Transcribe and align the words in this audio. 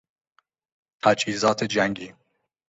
تجهیزات 1.03 1.63
جنگی 1.63 2.13